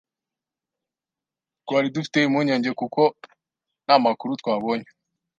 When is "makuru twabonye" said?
4.05-4.87